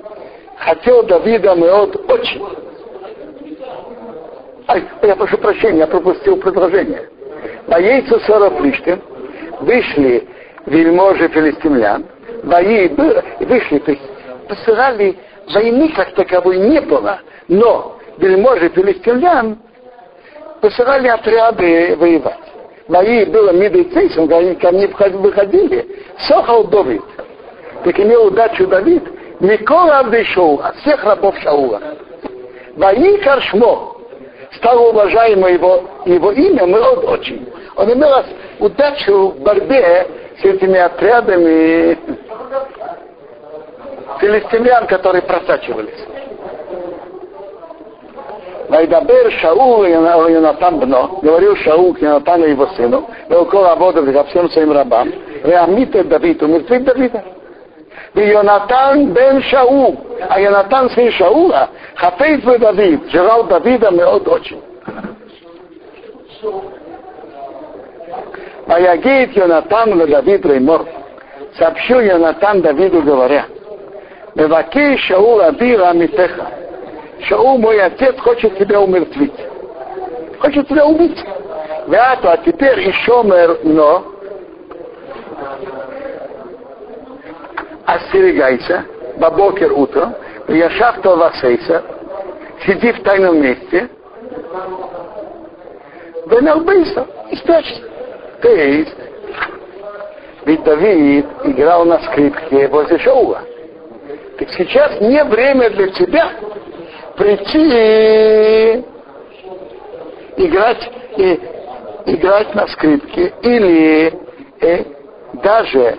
хотел 0.57 1.03
Давида 1.05 1.55
Меот 1.55 2.11
очень. 2.11 2.43
Ай, 4.69 4.85
я 5.03 5.17
прошу 5.17 5.39
прощения, 5.39 5.81
я 5.81 5.87
пропустил 5.87 6.37
предложение. 6.37 7.09
Боейцы 7.67 8.19
сорок 8.21 8.61
лиштин 8.61 9.01
вышли 9.61 10.29
вельможи 10.67 11.29
филистимлян, 11.29 12.05
бои 12.45 12.89
вышли, 13.41 13.79
то 13.79 13.93
есть 13.93 14.03
посылали 14.49 15.17
войны 15.55 15.89
как 15.91 16.15
таковой 16.15 16.59
не 16.59 16.81
было, 16.81 17.21
но 17.49 17.97
вельможи 18.19 18.69
филистимлян 18.71 19.59
посылали 20.61 21.09
отряды 21.09 21.97
воевать. 21.97 22.39
Мои 22.89 23.25
было 23.27 23.51
Мидейцейсом, 23.53 24.33
они 24.33 24.55
ко 24.55 24.73
мне 24.73 24.87
выходили, 24.87 25.87
Сохал 26.27 26.65
Давид. 26.65 27.03
Так 27.85 28.01
имел 28.01 28.27
удачу 28.27 28.67
Давид, 28.67 29.05
Микола 29.41 30.01
Авдешоу, 30.01 30.59
от 30.61 30.77
всех 30.77 31.05
рабов 31.05 31.37
Шаула. 31.43 31.81
Вои 32.77 33.19
Каршмо, 33.19 33.97
стало 34.53 34.89
уважаемое 34.89 35.53
его, 35.53 35.85
его 36.07 36.33
имя, 36.33 36.67
мы 36.67 36.81
очень. 36.81 37.47
Он 37.77 37.93
имел 37.93 38.25
удачу 38.59 39.31
в 39.31 39.41
борьбе 39.41 40.07
с 40.41 40.45
этими 40.45 40.79
отрядами 40.79 41.99
филистимлян, 44.29 44.87
которые 44.87 45.23
просачивались. 45.23 46.05
Вайдабер 48.69 49.33
Шаул 49.41 49.85
и 49.85 49.91
Йонатан 49.91 50.79
Бно, 50.79 51.21
говорил 51.23 51.57
Шаул 51.57 51.95
к 51.95 52.03
Йонатану 52.03 52.45
и 52.45 52.51
его 52.51 52.67
сыну, 52.77 53.09
Велкол 53.31 53.65
Абодов 53.65 54.13
ко 54.13 54.25
всем 54.25 54.51
своим 54.51 54.73
рабам, 54.73 55.11
Реамите 55.43 56.05
Давид, 56.05 56.43
умертвит 56.43 56.85
Давида. 56.85 57.25
И 58.15 58.21
Йонатан 58.21 59.13
бен 59.13 59.43
Шаул, 59.43 59.99
а 60.29 60.39
Йонатан 60.39 60.91
сын 60.91 61.11
Шаула, 61.13 61.71
Хафейт 61.95 62.45
бы 62.45 62.59
Давид, 62.59 63.11
желал 63.11 63.45
Давида 63.45 63.91
Меод 63.91 64.29
очень. 64.29 64.63
А 68.67 68.79
Ягейт 68.79 69.35
на 69.35 69.63
Давид 69.63 70.45
Реймор, 70.45 70.87
сообщил 71.57 72.01
Йонатан 72.01 72.61
Давиду, 72.61 73.01
говоря, 73.01 73.47
Мевакей 74.39 74.97
Шаул 74.99 75.41
Адира 75.41 75.93
Митеха. 75.95 76.47
Шаул, 77.23 77.59
мой 77.59 77.83
отец, 77.83 78.17
хочет 78.21 78.57
тебя 78.57 78.81
умертвить. 78.81 79.35
Хочет 80.39 80.69
тебя 80.69 80.87
убить. 80.87 81.19
Вяту, 81.89 82.31
а 82.31 82.37
теперь 82.37 82.79
еще 82.79 83.25
мэр, 83.25 83.59
но 83.65 84.05
остерегайся, 87.85 88.85
бабокер 89.17 89.73
утром, 89.73 90.15
Яшав 90.47 91.01
Толвасейса, 91.01 91.83
сиди 92.65 92.93
в 92.93 93.03
тайном 93.03 93.43
месте, 93.43 93.89
Беналбейса, 96.27 97.07
и 97.33 97.37
спрячься. 97.37 97.83
То 98.41 98.51
есть, 98.51 98.97
ведь 100.45 100.63
Давид 100.63 101.27
играл 101.43 101.85
на 101.87 101.99
скрипке 102.05 102.69
возле 102.69 102.99
Шаула. 103.01 103.48
Так 104.39 104.51
сейчас 104.51 105.01
не 105.01 105.23
время 105.25 105.69
для 105.71 105.89
тебя 105.89 106.31
прийти 107.17 108.85
играть 110.37 110.91
и 111.17 111.41
играть 112.07 112.55
на 112.55 112.69
скрипке 112.69 113.35
или 113.43 114.15
э, 114.61 114.85
даже 115.43 115.99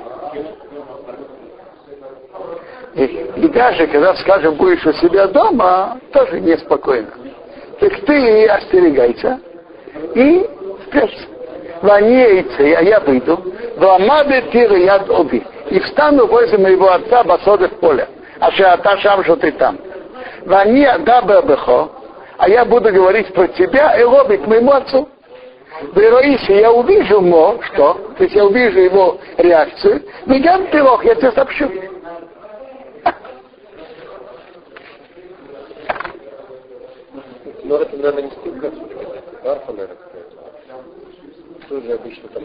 и, 2.95 3.03
и 3.35 3.47
даже 3.49 3.87
когда, 3.87 4.15
скажем, 4.15 4.55
будешь 4.55 4.85
у 4.85 4.93
себя 4.93 5.27
дома, 5.27 5.99
тоже 6.13 6.39
неспокойно. 6.39 7.11
Так 7.79 7.93
ты 8.05 8.47
остерегайся 8.47 9.39
и 10.15 10.49
спрячься. 10.87 11.27
Ванейцы, 11.81 12.73
а 12.73 12.81
я 12.81 12.99
выйду, 12.99 13.41
Вамады 13.77 14.43
тиры 14.51 14.79
яд 14.79 15.09
оби. 15.09 15.45
И 15.69 15.79
встану 15.79 16.25
возле 16.27 16.57
моего 16.57 16.91
отца 16.91 17.23
басоды 17.23 17.69
в 17.69 17.79
поле. 17.79 18.07
А 18.39 18.51
что 18.51 18.77
та 18.77 18.97
шам, 18.97 19.23
что 19.23 19.35
ты 19.35 19.51
там. 19.51 19.77
Вани 20.45 20.87
даба 20.99 21.41
бехо, 21.41 21.89
а 22.37 22.47
я 22.47 22.63
буду 22.65 22.91
говорить 22.91 23.33
про 23.33 23.47
тебя 23.47 23.99
и 23.99 24.03
лоби 24.03 24.37
к 24.37 24.47
моему 24.47 24.71
отцу. 24.71 25.09
В 25.81 25.99
я 26.49 26.71
увижу 26.71 27.21
мо, 27.21 27.57
что? 27.61 27.93
То 28.17 28.23
есть 28.23 28.35
я 28.35 28.45
увижу 28.45 28.79
его 28.79 29.17
реакцию. 29.37 30.03
Мигам 30.25 30.67
пилох, 30.67 31.03
я 31.05 31.15
тебе 31.15 31.31
сообщу. 31.31 31.69
Но 37.63 37.77
это, 37.77 37.95
наверное, 37.95 38.23
не 38.23 38.31
столько 38.31 38.71
Тоже 41.69 41.93
обычно 41.93 42.29
там 42.29 42.43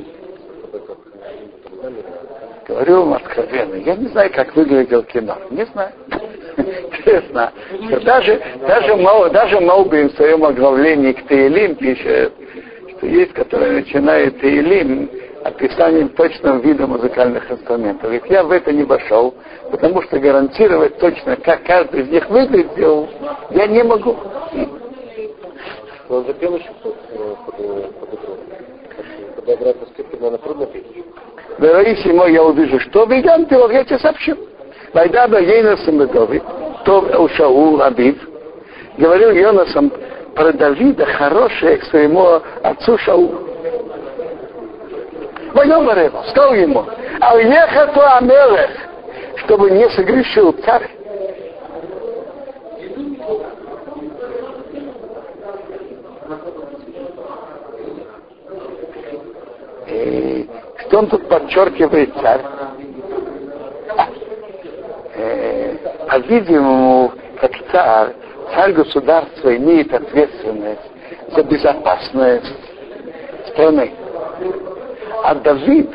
Говорю 2.67 3.01
вам 3.01 3.15
откровенно, 3.15 3.75
я 3.75 3.95
не 3.95 4.09
знаю, 4.09 4.31
как 4.33 4.57
выглядел 4.57 5.03
кино. 5.03 5.37
Не 5.51 5.67
знаю. 5.67 5.93
Честно. 7.05 7.53
Даже, 8.05 8.41
даже, 8.67 8.97
Мау, 8.97 9.31
даже 9.31 9.61
Маубин 9.61 10.09
в 10.11 10.15
своем 10.15 10.45
оглавлении 10.45 11.13
к 11.13 11.27
Таилим 11.27 11.75
пишет, 11.75 12.33
что 12.97 13.07
есть, 13.07 13.33
который 13.35 13.81
начинает 13.81 14.41
Таилим 14.41 15.11
описанием 15.45 16.09
точного 16.11 16.59
вида 16.61 16.87
музыкальных 16.87 17.51
инструментов. 17.51 18.11
Ведь 18.11 18.25
я 18.31 18.43
в 18.43 18.51
это 18.51 18.73
не 18.73 18.85
вошел, 18.85 19.35
потому 19.71 20.01
что 20.03 20.19
гарантировать 20.19 20.99
точно, 20.99 21.37
как 21.37 21.65
каждый 21.65 22.03
из 22.03 22.09
них 22.09 22.29
выглядел, 22.31 23.09
я 23.51 23.67
не 23.67 23.83
могу. 23.83 24.17
Он 26.09 26.25
запел 26.27 26.57
еще 26.57 26.71
под, 26.83 26.97
под, 27.47 27.57
под 27.57 28.13
утро. 28.13 28.35
Подобрать 29.45 29.79
на 29.79 29.87
скрипке, 29.89 30.17
наверное, 30.17 30.39
трудно 30.39 30.67
петь. 30.67 30.87
Мой, 32.15 32.33
я 32.33 32.43
увижу, 32.45 32.81
что 32.81 33.05
веган 33.05 33.45
ты 33.45 33.57
я 33.57 33.85
тебе 33.85 33.99
сообщу. 33.99 34.37
Вайда 34.95 35.29
бы 35.29 35.41
Ейнасом 35.41 35.99
Давид, 36.07 36.43
то 36.85 37.01
у 37.01 37.29
Шаул 37.29 37.83
Абив, 37.83 38.17
говорил 38.97 39.33
Йонасом 39.33 39.93
про 40.35 40.53
Давида 40.53 41.05
хорошее 41.05 41.77
к 41.77 41.85
своему 41.85 42.41
отцу 42.63 42.97
Шаулу. 42.99 43.49
Рева, 45.55 46.25
сказал 46.31 46.55
ему, 46.55 46.87
а 47.21 47.37
ехату 47.37 48.01
Амелех, 48.01 48.71
чтобы 49.45 49.71
не 49.73 49.89
согрешил 49.91 50.53
царь. 50.65 50.89
И 59.95 60.49
что 60.81 60.99
он 60.99 61.07
тут 61.09 61.29
подчеркивает 61.29 62.13
царь? 62.21 62.41
Э, 65.15 65.77
по-видимому, 66.09 67.13
как 67.41 67.53
царь, 67.71 68.15
царь 68.55 68.73
государства 68.73 69.57
имеет 69.57 69.95
ответственность 69.95 70.81
за 71.29 71.43
безопасность 71.45 72.53
страны. 73.49 73.93
А 75.23 75.35
Давид, 75.37 75.91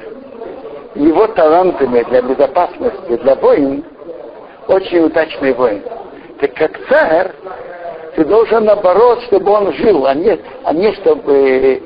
его 0.95 1.27
талантами 1.27 2.03
для 2.03 2.21
безопасности, 2.21 3.17
для 3.17 3.35
войн, 3.35 3.83
очень 4.67 4.99
удачный 4.99 5.53
воин. 5.53 5.83
Так 6.39 6.53
как 6.53 6.79
царь, 6.88 7.31
ты 8.15 8.23
должен 8.23 8.63
наоборот, 8.63 9.21
чтобы 9.23 9.51
он 9.51 9.73
жил, 9.73 10.05
а 10.05 10.13
не, 10.13 10.39
а 10.63 10.73
не 10.73 10.93
чтобы, 10.93 11.83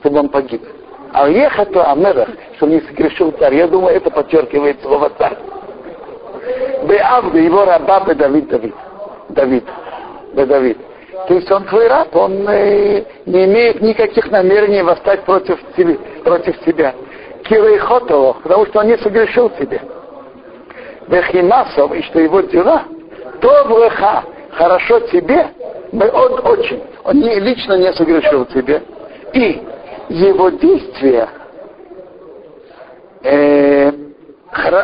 чтобы 0.00 0.18
он 0.18 0.28
погиб. 0.30 0.62
А 1.12 1.28
ехату 1.28 1.82
Амерах, 1.82 2.28
что 2.56 2.66
не 2.66 2.80
согрешил 2.80 3.32
царь, 3.32 3.54
я 3.54 3.66
думаю, 3.66 3.96
это 3.96 4.10
подчеркивает 4.10 4.80
слово 4.82 5.10
царь. 5.18 5.36
Беавда 6.84 7.38
его 7.38 7.64
раба 7.64 8.00
Давид 8.00 8.48
Давид. 8.48 8.74
Давид. 9.30 9.64
Давид. 10.34 10.78
То 11.26 11.34
есть 11.34 11.50
он 11.50 11.64
твой 11.64 11.88
раб, 11.88 12.14
он 12.14 12.48
э, 12.48 13.04
не 13.26 13.44
имеет 13.44 13.82
никаких 13.82 14.30
намерений 14.30 14.82
восстать 14.82 15.24
против, 15.24 15.58
тебя, 15.76 15.96
против 16.24 16.58
тебя. 16.64 16.94
Кирейхотово, 17.44 18.34
потому 18.42 18.66
что 18.66 18.80
он 18.80 18.86
не 18.86 18.96
согрешил 18.98 19.50
тебе. 19.50 19.80
Бехимасов, 21.08 21.92
и 21.94 22.02
что 22.02 22.20
его 22.20 22.40
дела, 22.42 22.84
то 23.40 23.64
вреха, 23.64 24.24
хорошо 24.52 25.00
тебе, 25.00 25.48
мы 25.92 26.10
он 26.10 26.46
очень, 26.46 26.82
он 27.04 27.20
не, 27.20 27.40
лично 27.40 27.74
не 27.78 27.92
согрешил 27.92 28.44
тебе. 28.46 28.82
И 29.32 29.60
его 30.08 30.50
действия 30.50 31.28
э, 33.22 33.92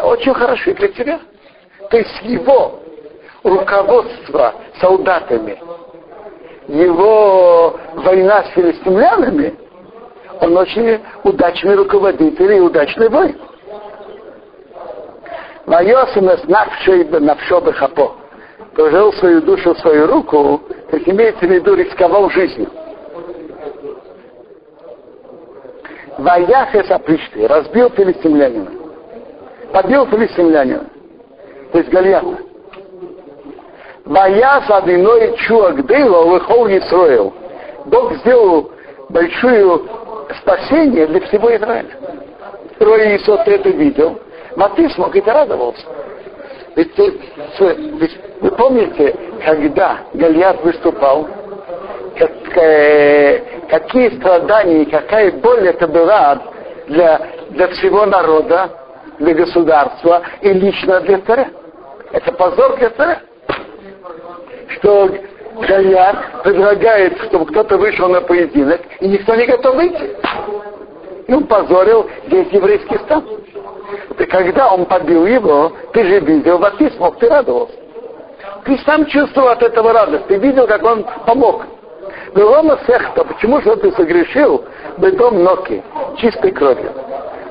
очень 0.05 0.35
хороши 0.35 0.75
для 0.75 0.89
тебя. 0.89 1.21
То 1.91 1.97
есть 1.99 2.23
его 2.23 2.81
руководство 3.43 4.55
солдатами, 4.81 5.59
его 6.69 7.79
война 7.95 8.45
с 8.45 8.49
филистимлянами, 8.49 9.55
он 10.41 10.57
очень 10.57 11.01
удачный 11.23 11.77
руководитель 11.77 12.53
и 12.53 12.61
удачный 12.61 13.09
воин. 13.09 13.37
Майосимес 15.67 16.45
навшо 16.45 17.61
бехапо. 17.61 18.17
Положил 18.75 19.13
свою 19.15 19.41
душу 19.41 19.75
свою 19.77 20.07
руку, 20.07 20.61
так 20.91 21.09
имеется 21.09 21.47
в 21.47 21.51
виду 21.51 21.75
рисковал 21.75 22.29
жизнью. 22.31 22.69
Ваяхес 26.19 26.91
Апришты, 26.91 27.47
разбил 27.47 27.91
филистимлянина. 27.91 28.71
Побил 29.73 30.07
филистимлянина. 30.07 30.87
То 31.73 31.79
есть 31.79 31.91
Гольята. 31.91 32.39
Ваяс 34.05 34.65
одиной 34.69 35.35
чуак 35.39 35.85
дыло 35.87 36.27
выхол 36.27 36.69
Исраил. 36.69 37.33
Бог 37.87 38.15
сделал 38.17 38.71
большое 39.09 39.81
спасение 40.41 41.07
для 41.07 41.21
всего 41.23 41.55
Израиля. 41.57 41.91
Трое 42.79 43.17
Исот 43.17 43.47
это 43.47 43.69
видел, 43.71 44.19
ты 44.77 44.89
смог 44.91 45.15
это 45.17 45.33
радовался. 45.33 45.87
Ведь, 46.77 46.97
ведь 46.99 48.21
вы 48.41 48.51
помните, 48.51 49.15
когда 49.45 49.99
Гольят 50.13 50.63
выступал, 50.65 51.29
как, 52.19 52.31
э, 52.57 53.41
какие 53.69 54.11
страдания 54.19 54.83
и 54.83 54.91
какая 54.91 55.33
боль 55.33 55.69
это 55.69 55.87
была 55.87 56.43
для, 56.87 57.21
для 57.51 57.69
всего 57.69 58.07
народа, 58.07 58.71
для 59.19 59.35
государства 59.35 60.23
и 60.41 60.53
лично 60.53 61.01
для 61.01 61.19
царя. 61.21 61.49
Это 62.13 62.33
позор 62.33 62.77
для 62.77 62.91
царя. 62.91 63.21
Что 64.69 65.11
Галиат 65.61 66.43
предлагает, 66.43 67.19
чтобы 67.25 67.47
кто-то 67.47 67.77
вышел 67.77 68.09
на 68.09 68.21
поединок, 68.21 68.81
и 69.01 69.09
никто 69.09 69.35
не 69.35 69.47
готов 69.47 69.77
выйти. 69.77 70.17
Он 71.29 71.47
позорил 71.47 72.09
весь 72.27 72.51
еврейский 72.53 72.99
стан. 72.99 73.25
Ты, 74.17 74.27
когда 74.27 74.73
он 74.73 74.85
побил 74.87 75.27
его, 75.27 75.73
ты 75.93 76.05
же 76.05 76.21
видел, 76.21 76.59
вот 76.59 76.77
ты 76.79 76.91
смог, 76.91 77.19
ты 77.19 77.29
радовался. 77.29 77.75
Ты 78.65 78.79
сам 78.79 79.07
чувствовал 79.07 79.49
от 79.49 79.63
этого 79.63 79.93
радость. 79.93 80.27
Ты 80.27 80.37
видел, 80.37 80.67
как 80.67 80.83
он 80.83 81.07
помог. 81.27 81.65
Леома 82.35 82.79
сехта, 82.85 83.25
почему 83.25 83.61
же 83.61 83.77
ты 83.77 83.93
согрешил 83.93 84.65
бедом 84.99 85.45
ноки, 85.45 85.83
чистой 86.19 86.51
кровью? 86.51 86.93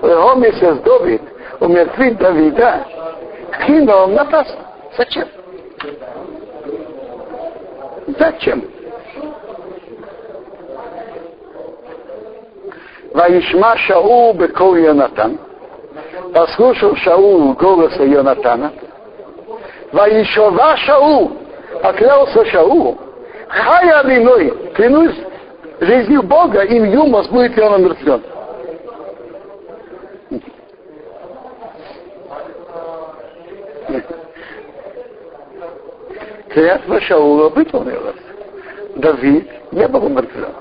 Леома 0.02 0.52
сес 0.52 0.78
Давид, 0.80 1.22
умертвит 1.62 2.18
Давида, 2.18 2.86
кинул 3.66 4.08
напрасно. 4.08 4.60
Зачем? 4.98 5.28
Зачем? 8.20 8.66
Ваишма 13.14 13.78
Шаул 13.78 14.34
бекол 14.34 14.76
Йонатан. 14.76 15.40
Послушал 16.34 16.96
Шаул 16.98 17.54
голоса 17.54 18.04
Йонатана. 18.04 18.74
Ваишова 19.94 20.76
Шаул. 20.78 21.38
Поклялся 21.82 22.44
Шаул. 22.46 22.98
Хая 23.54 24.04
виной. 24.04 24.52
Клянусь 24.74 25.16
жизнью 25.80 26.24
Бога, 26.24 26.64
им 26.64 26.86
Юмос 26.86 27.28
будет 27.28 27.56
ли 27.56 27.62
он 27.62 27.74
умертвен. 27.74 28.24
Клятва 36.50 37.00
Шаула 37.02 37.50
выполнилась. 37.50 38.16
Давид 38.96 39.48
не 39.72 39.88
был 39.88 40.06
умертвен. 40.06 40.54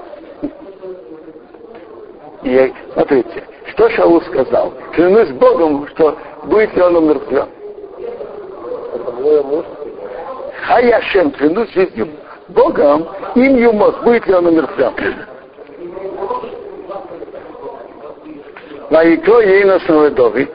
И 2.43 2.73
смотрите, 2.93 3.45
что 3.69 3.89
Шаул 3.91 4.21
сказал? 4.23 4.73
Клянусь 4.93 5.31
Богом, 5.31 5.87
что 5.89 6.19
будет 6.45 6.75
ли 6.75 6.83
он 6.83 6.97
умертвен. 6.97 7.49
Хаяшем, 10.67 11.31
клянусь 11.31 11.73
жизнью 11.73 12.09
Богом, 12.53 13.09
им 13.35 13.57
юмос, 13.57 13.97
будет 14.03 14.27
ли 14.27 14.35
он 14.35 14.47
умертвен. 14.47 14.93
Ваикро 18.91 19.41
Ейносовый 19.41 20.11
Давид, 20.11 20.51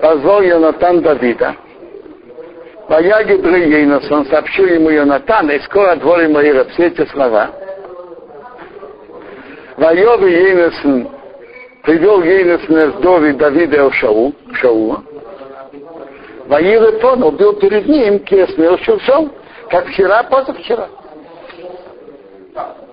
позвал 0.00 0.42
Йонатан 0.42 1.00
Давида, 1.00 1.56
Ваяги 2.88 3.32
Ейнос, 3.32 4.10
он 4.10 4.26
сообщил 4.26 4.66
ему 4.66 4.90
Йонатан, 4.90 5.50
и 5.50 5.58
скоро 5.60 5.96
двор 5.96 6.28
Маира, 6.28 6.64
все 6.64 6.88
эти 6.88 7.06
слова. 7.06 7.50
Вайови 9.78 10.30
Ейносен 10.30 11.08
привел 11.82 12.22
Ейносен 12.22 12.78
из 12.78 12.94
Дови 13.00 13.32
Давида 13.32 13.90
Шаул, 13.92 14.34
Шаула. 14.54 15.02
Ваилы 16.46 16.92
Тон 17.00 17.22
убил 17.22 17.54
перед 17.54 17.86
ним 17.86 18.18
Кесмил 18.18 18.76
Шаул, 18.78 19.30
как 19.70 19.86
вчера, 19.86 20.22
позавчера. 20.24 20.88
Э, 22.54 22.60
э, 22.60 22.84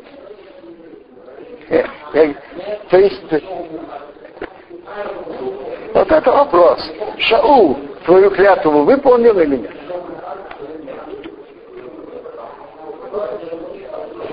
то 2.90 2.98
есть, 2.98 3.24
вот 5.94 6.12
это 6.12 6.32
вопрос. 6.32 6.80
Шаул 7.18 7.78
твою 8.06 8.32
клятву 8.32 8.84
выполнил 8.84 9.40
или 9.40 9.58
нет? 9.58 9.72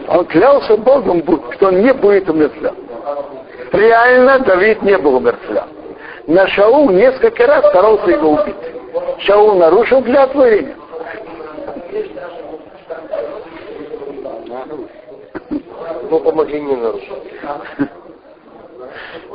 Он 0.08 0.24
клялся 0.24 0.76
Богом, 0.76 1.22
что 1.52 1.68
он 1.68 1.82
не 1.82 1.92
будет 1.92 2.28
умертвлен. 2.28 2.74
Реально 3.72 4.38
Давид 4.40 4.82
не 4.82 4.96
был 4.98 5.16
умертвлен. 5.16 5.64
На 6.26 6.48
Шаул 6.48 6.90
несколько 6.90 7.46
раз 7.46 7.66
старался 7.66 8.10
его 8.10 8.30
убить. 8.30 8.56
Шаул 9.20 9.54
нарушил 9.54 10.02
клятву 10.02 10.44
или 10.44 10.64
нет? 10.64 10.77
Ну, 16.10 16.20
помогли 16.20 16.60
не 16.60 16.76
нарушить. 16.76 17.10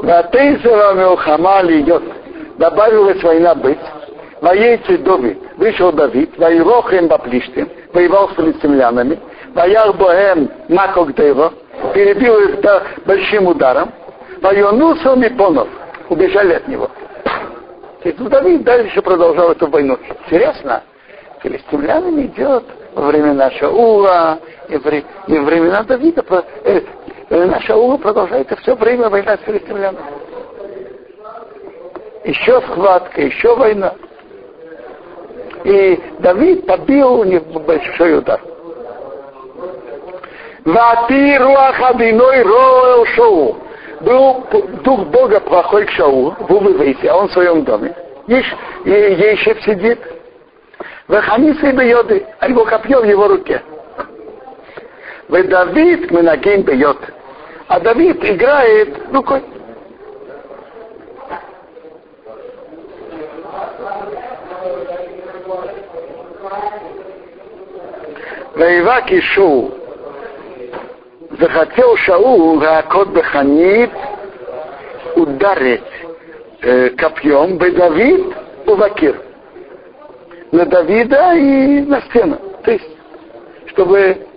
На 0.01 0.23
Тейсера 0.23 1.15
Хамали 1.17 1.81
идет. 1.81 2.03
Добавилась 2.57 3.21
война 3.21 3.55
быть. 3.55 3.79
Воейцы 4.41 4.97
Доби. 4.97 5.37
Вышел 5.57 5.91
Давид. 5.91 6.37
Воирохем 6.37 7.07
Баплиштим. 7.07 7.69
Воевал 7.93 8.29
с 8.29 8.33
филистимлянами. 8.33 9.19
Ваяр 9.53 9.93
Боhem 9.93 10.49
Макок 10.69 11.13
Дева. 11.15 11.53
Перебил 11.93 12.39
их 12.39 12.59
большим 13.05 13.47
ударом. 13.47 13.91
Военусал 14.41 15.15
Мипонов. 15.15 15.67
Убежали 16.09 16.53
от 16.53 16.67
него. 16.67 16.89
И 18.03 18.11
Давид 18.11 18.63
дальше 18.63 19.01
продолжал 19.01 19.51
эту 19.51 19.67
войну. 19.67 19.97
Интересно, 20.25 20.83
филистимлянами 21.41 22.23
идет 22.23 22.63
во 22.95 23.07
времена 23.07 23.51
Шаула 23.51 24.39
и, 24.69 24.77
вре, 24.77 25.03
и 25.27 25.37
времена 25.37 25.83
Давида. 25.83 26.23
Э, 26.63 26.81
времена 27.29 27.59
Шаула 27.61 27.97
продолжается 27.97 28.55
все 28.57 28.75
время 28.75 29.09
война 29.09 29.37
с 29.37 29.41
филистимлянами. 29.41 29.99
Еще 32.23 32.61
схватка, 32.61 33.21
еще 33.21 33.55
война. 33.55 33.93
И 35.63 35.99
Давид 36.19 36.65
побил 36.65 37.19
у 37.19 37.23
них 37.23 37.43
большой 37.43 38.17
удар. 38.19 38.39
Вати 40.65 41.37
руахадиной 41.37 42.43
роэл 42.43 43.05
шоу. 43.07 43.57
Был 44.01 44.45
дух 44.83 45.05
Бога 45.07 45.39
плохой 45.39 45.85
к 45.85 45.91
Шаулу, 45.91 46.35
в 46.37 46.51
Увывейте, 46.51 47.09
а 47.09 47.15
он 47.15 47.29
в 47.29 47.33
своем 47.33 47.63
доме. 47.63 47.95
Еш, 48.27 48.45
Ешев 48.85 49.61
сидит. 49.63 49.99
Ваханисы 51.07 51.71
бьет, 51.71 52.25
а 52.39 52.47
его 52.47 52.65
копье 52.65 53.01
в 53.01 53.05
его 53.05 53.27
руке. 53.27 53.61
Вы 55.27 55.43
Давид 55.43 56.11
Минагим 56.11 56.61
бьет. 56.61 56.97
А 57.67 57.79
Давид 57.79 58.23
играет 58.23 59.11
рукой. 59.11 59.43
Воевак 68.55 69.11
Ишу 69.11 69.73
захотел 71.39 71.97
Шаул 71.97 72.61
Ракот 72.61 73.09
Беханит 73.09 73.91
ударить 75.15 75.81
э, 76.61 76.89
копьем 76.91 77.57
бы 77.57 77.71
Давид 77.71 78.25
Увакир 78.67 79.32
на 80.53 80.67
Давида 80.67 81.33
и 81.33 81.81
на 81.81 81.99
стену. 82.01 82.37
То 82.63 82.71
есть, 82.71 82.87
чтобы 83.65 84.27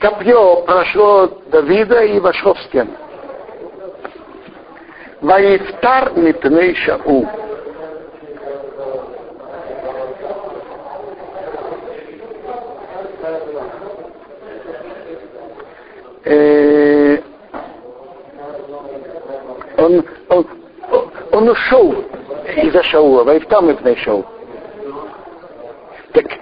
копье 0.00 0.62
прошло 0.66 1.28
Давида 1.52 2.02
и 2.02 2.18
вошло 2.18 2.54
в 2.54 2.60
стену. 2.62 2.90
Ваифтар 5.20 6.12
мипней 6.16 6.74
Шаул. 6.74 7.28
он, 19.76 20.04
он, 20.28 20.46
он 21.30 21.48
ушел 21.48 21.94
из-за 22.56 22.82
Шаула, 22.82 23.22
Ваифтам 23.22 23.70
и 23.70 23.96
Шаул. 23.96 24.26
Так 26.18 26.32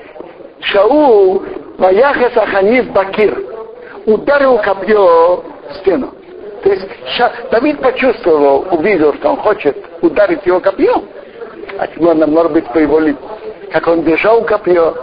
Шаул, 0.60 1.42
Ваяхас 1.76 2.34
Аханис 2.34 2.86
Бакир, 2.86 3.38
ударил 4.06 4.56
копье 4.58 5.44
в 5.68 5.74
стену. 5.80 6.14
То 6.62 6.70
есть 6.70 6.86
Ша, 7.16 7.30
Давид 7.50 7.78
почувствовал, 7.80 8.66
увидел, 8.70 9.12
что 9.14 9.30
он 9.30 9.36
хочет 9.36 9.76
ударить 10.00 10.46
его 10.46 10.60
копьем. 10.60 11.04
А 11.78 11.86
можно, 11.96 12.26
может 12.26 12.52
быть, 12.52 12.66
по 12.72 12.78
его 12.78 13.00
лицу. 13.00 13.18
Как 13.70 13.86
он 13.86 14.02
держал 14.02 14.44
копье, 14.44 14.94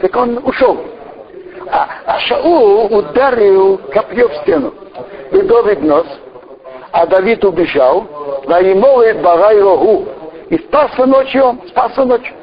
так 0.00 0.16
он 0.16 0.38
ушел. 0.44 0.78
А, 1.70 1.88
а 2.06 2.18
Шаул 2.20 2.86
ударил 2.86 3.78
копье 3.92 4.28
в 4.28 4.34
стену. 4.38 4.74
И 5.30 5.40
Давид 5.42 5.82
нос, 5.82 6.06
а 6.90 7.06
Давид 7.06 7.44
убежал, 7.44 8.04
Ваимолит 8.46 9.22
Барай 9.22 9.60
Рогу, 9.60 10.08
и 10.48 10.58
спасся 10.58 11.06
ночью, 11.06 11.60
спасся 11.68 12.04
ночью. 12.04 12.34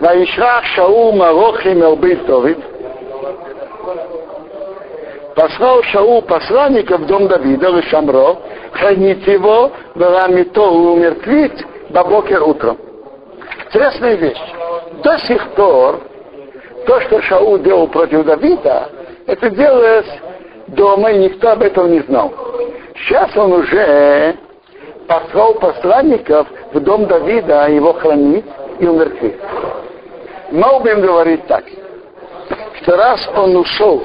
Ваишрах 0.00 0.64
Шаул 0.74 1.12
Малохим 1.12 1.82
Элбейт 1.82 2.26
Давид. 2.26 2.58
Послал 5.34 5.82
Шаул 5.84 6.22
посланника 6.22 6.98
в 6.98 7.06
дом 7.06 7.28
Давида, 7.28 7.70
в 7.70 7.82
Шамро, 7.84 8.36
хранить 8.72 9.26
его, 9.26 9.70
Баламито 9.94 10.62
умертвить, 10.62 11.64
бабокер 11.90 12.42
утром. 12.42 12.78
Интересная 13.66 14.16
вещь. 14.16 14.42
До 15.02 15.18
сих 15.18 15.48
пор 15.50 16.00
то, 16.86 17.00
что 17.02 17.22
Шаул 17.22 17.58
делал 17.58 17.88
против 17.88 18.24
Давида, 18.24 18.90
это 19.26 19.50
делалось 19.50 20.10
дома, 20.68 21.10
и 21.10 21.18
никто 21.18 21.52
об 21.52 21.62
этом 21.62 21.90
не 21.90 22.00
знал. 22.00 22.32
Сейчас 22.96 23.34
он 23.36 23.52
уже 23.52 24.36
послал 25.08 25.54
посланников 25.54 26.46
в 26.72 26.80
дом 26.80 27.06
Давида 27.06 27.68
его 27.70 27.94
хранить, 27.94 28.44
и 28.78 28.86
умертвить. 28.86 29.36
Мы 30.50 30.80
будем 30.80 31.00
говорить 31.00 31.46
так, 31.46 31.64
что 32.80 32.96
раз 32.96 33.28
он 33.34 33.56
ушел 33.56 34.02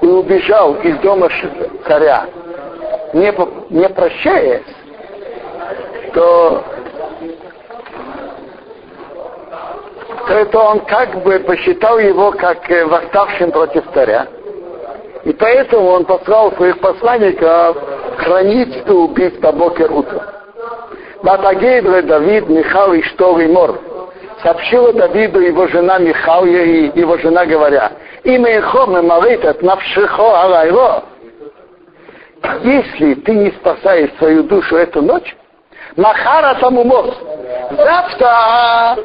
и 0.00 0.06
убежал 0.06 0.74
из 0.76 0.96
дома 0.98 1.28
царя, 1.86 2.26
не, 3.12 3.32
не 3.70 3.88
прощаясь, 3.88 4.62
то, 6.14 6.64
то 10.26 10.34
это 10.34 10.58
он 10.58 10.80
как 10.80 11.22
бы 11.22 11.38
посчитал 11.40 11.98
его 11.98 12.32
как 12.32 12.70
э, 12.70 12.84
восставшим 12.84 13.50
против 13.50 13.84
царя. 13.92 14.26
И 15.24 15.32
поэтому 15.32 15.88
он 15.88 16.04
послал 16.04 16.52
своих 16.52 16.80
посланников 16.80 17.76
хранить 18.18 18.86
и 18.86 18.90
убить 18.90 19.40
до 19.40 19.52
бокер 19.52 19.92
Батагейдре 21.22 22.02
Давид, 22.02 22.48
Михал 22.48 22.94
и 22.94 23.02
Штор 23.02 23.40
и 23.40 23.46
Мор. 23.46 23.78
Сообщила 24.42 24.92
Давиду 24.92 25.40
его 25.40 25.66
жена 25.66 25.98
Михал 25.98 26.46
и 26.46 26.90
его 26.98 27.18
жена 27.18 27.44
говоря, 27.44 27.92
имя 28.24 28.58
Ихом 28.58 28.92
молит 29.06 29.44
от 29.44 29.62
навшихо 29.62 30.42
алайро. 30.42 31.04
Если 32.62 33.14
ты 33.14 33.34
не 33.34 33.50
спасаешь 33.50 34.10
свою 34.18 34.44
душу 34.44 34.76
эту 34.76 35.02
ночь, 35.02 35.36
Махара 35.96 36.54
там 36.60 36.78
умот. 36.78 37.14
Завтра 37.70 38.96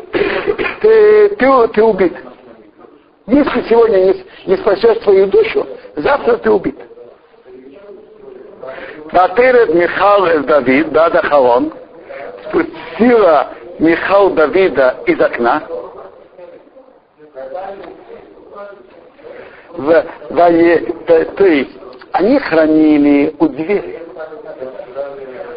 ты, 0.81 1.29
ты, 1.29 1.67
ты 1.67 1.83
убит. 1.83 2.15
Если 3.27 3.61
сегодня 3.63 3.97
не, 3.97 4.25
не 4.45 4.57
спасешь 4.57 4.99
свою 4.99 5.27
душу, 5.27 5.67
завтра 5.95 6.37
ты 6.37 6.51
убит. 6.51 6.79
Батырет 9.11 9.73
Михал 9.73 10.25
Давид, 10.43 10.91
Дада 10.91 11.21
Халон, 11.23 11.73
спустила 12.47 13.49
Михал 13.79 14.31
Давида 14.31 14.97
из 15.05 15.19
окна, 15.19 15.63
в, 19.73 20.05
в, 20.29 21.25
то 21.35 21.45
есть 21.45 21.71
они 22.13 22.39
хранили 22.39 23.35
у 23.39 23.47
двери. 23.47 24.01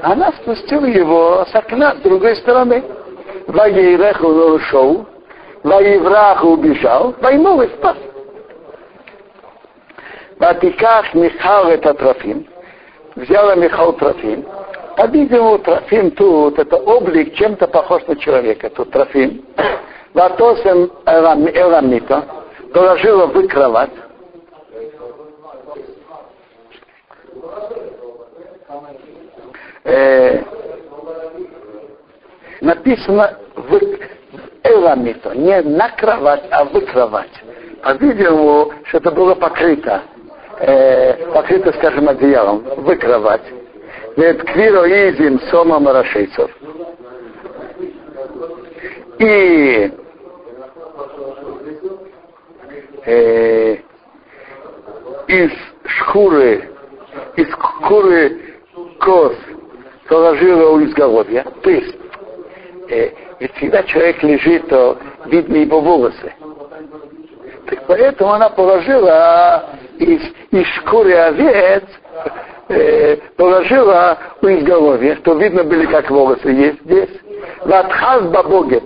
Она 0.03 0.33
спустила 0.33 0.87
его 0.87 1.45
с 1.45 1.55
окна 1.55 1.95
с 1.95 1.99
другой 1.99 2.37
стороны. 2.37 2.83
Ваейрех 3.47 4.23
он 4.23 4.55
ушел, 4.55 5.07
Ваеврах 5.63 6.45
убежал, 6.45 7.15
Ваймол 7.21 7.63
и 7.63 7.69
спас. 7.69 7.97
Ватиках 10.39 11.15
Михал 11.15 11.69
это 11.69 11.95
Трофим. 11.95 12.47
Взяла 13.17 13.57
Михал 13.57 13.93
Трофим. 13.95 14.45
По-видимому, 14.99 15.61
Трофим 15.61 16.11
тут, 16.11 16.59
это 16.59 16.77
облик 16.77 17.33
чем-то 17.37 17.69
похож 17.69 18.05
на 18.09 18.17
человека. 18.17 18.69
Тут 18.69 18.91
Трофим. 18.91 19.45
Ватосем 20.13 20.91
Эламита. 21.07 22.25
Положила 22.75 23.27
в 23.27 23.47
кровать. 23.47 23.93
Э, 29.85 30.43
написано 32.61 33.39
в 33.55 33.81
Эламито, 34.65 35.33
не 35.37 35.63
на 35.63 35.91
кровать, 35.91 36.43
а 36.51 36.65
в 36.65 36.81
кровать. 36.87 37.31
По-видимому, 37.85 38.73
что 38.83 38.99
это 38.99 39.13
было 39.13 39.37
покрыто 39.37 40.03
э, 40.59 41.27
покрыто, 41.33 41.73
скажем, 41.75 42.09
одеялом, 42.09 42.65
в 42.77 42.97
кровать. 44.19 44.37
Ведь 44.37 44.43
квиро 44.45 44.89
изим 44.89 45.41
сома 45.51 45.79
марашейцев. 45.79 46.51
И 49.19 49.93
э, 53.05 53.77
из 55.27 55.51
шкуры, 55.85 56.71
из 57.37 57.49
шкуры 57.49 58.55
коз 59.01 59.35
положила 60.09 60.71
у 60.71 60.85
изголовья. 60.85 61.45
То 61.63 61.71
есть, 61.71 61.97
э, 62.91 63.11
ведь 63.41 63.55
всегда 63.57 63.83
человек 63.85 64.23
лежит, 64.23 64.69
то 64.69 64.99
видно 65.27 65.57
его 65.57 65.81
волосы. 65.81 66.33
Так 67.67 67.87
поэтому 67.87 68.33
она 68.33 68.49
положила 68.49 69.69
из, 69.99 70.23
из 70.53 70.67
шкуры 70.77 71.13
овец, 71.15 71.85
э, 72.69 73.17
положила 73.37 74.19
у 74.41 74.47
изголовья, 74.47 75.17
что 75.17 75.35
видно 75.35 75.65
были, 75.65 75.87
как 75.87 76.11
волосы 76.11 76.49
есть 76.49 76.83
здесь. 76.85 77.11
Ватхаз 77.65 78.25
бабогет. 78.25 78.85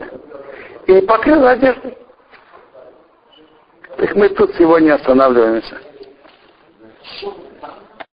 И 0.87 1.01
покрыла 1.03 1.51
одеждой. 1.51 1.97
Так 3.99 4.15
мы 4.17 4.29
тут 4.31 4.55
сегодня 4.57 4.95
останавливаемся. 4.95 5.77